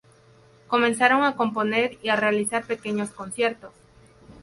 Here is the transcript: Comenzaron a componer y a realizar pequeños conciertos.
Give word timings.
Comenzaron 0.65 1.23
a 1.23 1.35
componer 1.35 1.99
y 2.01 2.09
a 2.09 2.15
realizar 2.15 2.65
pequeños 2.65 3.11
conciertos. 3.11 3.71